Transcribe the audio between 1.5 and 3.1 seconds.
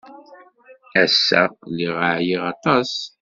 lliɣ ɛyiɣ aṭas.